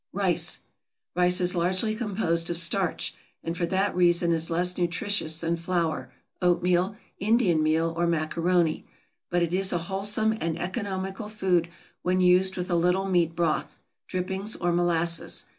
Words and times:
=Rice.= 0.13 0.61
Rice 1.15 1.39
is 1.39 1.53
largely 1.55 1.93
composed 1.93 2.49
of 2.49 2.57
starch, 2.57 3.13
and 3.43 3.55
for 3.55 3.67
that 3.67 3.95
reason 3.95 4.31
is 4.31 4.49
less 4.49 4.75
nutritious 4.75 5.37
than 5.37 5.55
flour, 5.57 6.11
oatmeal, 6.41 6.95
Indian 7.19 7.61
meal, 7.61 7.93
or 7.95 8.07
macaroni; 8.07 8.83
but 9.29 9.43
it 9.43 9.53
is 9.53 9.71
a 9.71 9.77
wholesome 9.77 10.35
and 10.41 10.59
economical 10.59 11.29
food 11.29 11.69
when 12.01 12.19
used 12.19 12.57
with 12.57 12.71
a 12.71 12.75
little 12.75 13.05
meat 13.05 13.35
broth, 13.35 13.83
drippings, 14.07 14.55
or 14.55 14.71
molasses. 14.71 15.45